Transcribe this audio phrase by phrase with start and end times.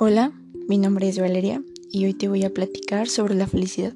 [0.00, 0.30] Hola,
[0.68, 3.94] mi nombre es Valeria y hoy te voy a platicar sobre la felicidad.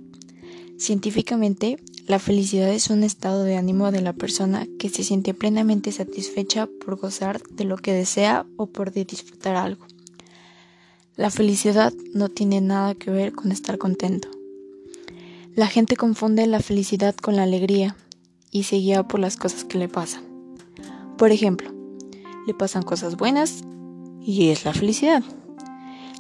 [0.77, 1.79] Científicamente,
[2.09, 6.69] la felicidad es un estado de ánimo de la persona que se siente plenamente satisfecha
[6.85, 9.87] por gozar de lo que desea o por disfrutar algo.
[11.15, 14.29] La felicidad no tiene nada que ver con estar contento.
[15.55, 17.95] La gente confunde la felicidad con la alegría
[18.51, 20.25] y se guía por las cosas que le pasan.
[21.17, 21.71] Por ejemplo,
[22.49, 23.63] le pasan cosas buenas
[24.21, 25.23] y es la felicidad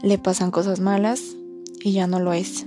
[0.02, 1.37] le pasan cosas malas
[1.83, 2.66] y ya no lo es.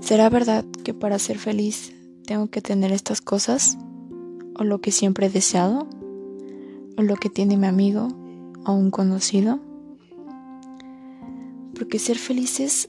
[0.00, 1.92] ¿Será verdad que para ser feliz
[2.24, 3.76] tengo que tener estas cosas?
[4.58, 5.86] ¿O lo que siempre he deseado?
[6.96, 8.08] ¿O lo que tiene mi amigo
[8.64, 9.60] o un conocido?
[11.74, 12.88] Porque ser felices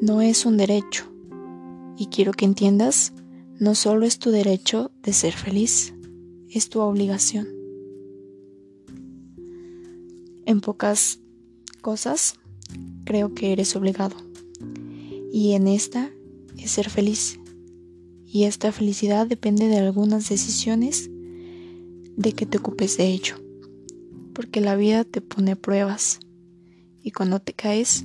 [0.00, 1.04] no es un derecho.
[1.96, 3.12] Y quiero que entiendas,
[3.58, 5.94] no solo es tu derecho de ser feliz,
[6.50, 7.48] es tu obligación.
[10.46, 11.20] En pocas
[11.78, 12.34] cosas,
[13.04, 14.16] creo que eres obligado.
[15.32, 16.10] Y en esta
[16.56, 17.38] es ser feliz.
[18.26, 21.08] Y esta felicidad depende de algunas decisiones
[22.16, 23.36] de que te ocupes de ello.
[24.34, 26.20] Porque la vida te pone pruebas.
[27.02, 28.02] Y cuando te caes,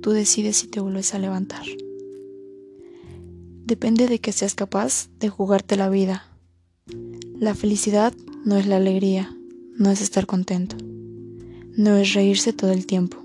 [0.00, 1.64] tú decides si te vuelves a levantar.
[3.64, 6.26] Depende de que seas capaz de jugarte la vida.
[7.38, 8.14] La felicidad
[8.44, 9.36] no es la alegría,
[9.76, 10.76] no es estar contento
[11.80, 13.16] no es reírse todo el tiempo.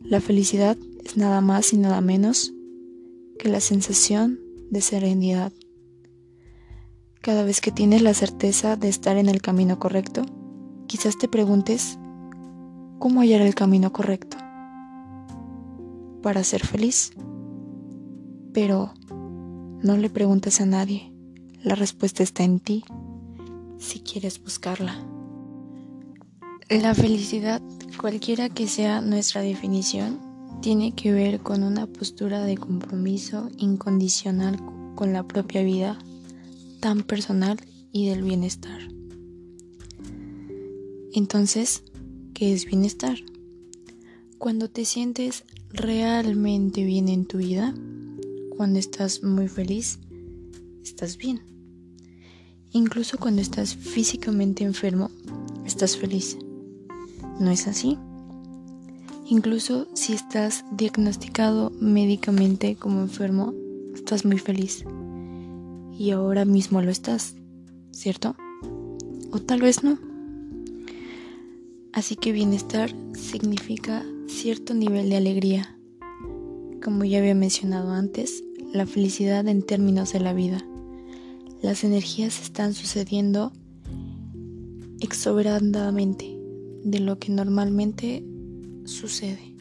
[0.00, 2.54] La felicidad es nada más y nada menos
[3.38, 5.52] que la sensación de serenidad.
[7.20, 10.24] Cada vez que tienes la certeza de estar en el camino correcto,
[10.86, 11.98] quizás te preguntes,
[12.98, 14.38] ¿cómo hallar el camino correcto?
[16.22, 17.12] Para ser feliz.
[18.54, 18.94] Pero
[19.82, 21.12] no le preguntes a nadie,
[21.62, 22.82] la respuesta está en ti,
[23.76, 25.15] si quieres buscarla.
[26.68, 27.62] La felicidad,
[27.96, 30.18] cualquiera que sea nuestra definición,
[30.60, 34.60] tiene que ver con una postura de compromiso incondicional
[34.96, 35.96] con la propia vida,
[36.80, 37.60] tan personal
[37.92, 38.80] y del bienestar.
[41.12, 41.84] Entonces,
[42.34, 43.16] ¿qué es bienestar?
[44.38, 47.76] Cuando te sientes realmente bien en tu vida,
[48.56, 50.00] cuando estás muy feliz,
[50.82, 51.42] estás bien.
[52.72, 55.12] Incluso cuando estás físicamente enfermo,
[55.64, 56.36] estás feliz.
[57.38, 57.98] ¿No es así?
[59.28, 63.52] Incluso si estás diagnosticado médicamente como enfermo,
[63.94, 64.84] estás muy feliz.
[65.98, 67.34] Y ahora mismo lo estás,
[67.90, 68.36] ¿cierto?
[69.32, 69.98] O tal vez no.
[71.92, 75.76] Así que bienestar significa cierto nivel de alegría.
[76.82, 80.64] Como ya había mencionado antes, la felicidad en términos de la vida.
[81.62, 83.52] Las energías están sucediendo
[85.00, 86.35] exuberantemente
[86.86, 88.24] de lo que normalmente
[88.84, 89.55] sucede.